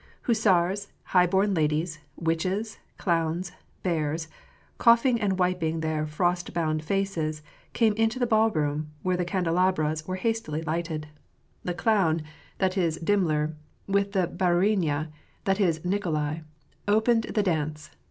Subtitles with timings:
[0.23, 3.51] Hussars, high bom ladies, witches, clowns,
[3.83, 4.29] bears,
[4.79, 7.43] coughing and wiping their frost bound faces,
[7.73, 11.05] came into the ballroom, where the candelabras were hastily lighted.
[11.63, 12.21] The clown—
[12.57, 12.57] 296 WAR'AND PEACE.
[12.57, 15.09] that is, Dimmler, with the hdruinj/a,
[15.43, 16.39] that is, Nikolai,
[16.87, 17.91] opened the dance.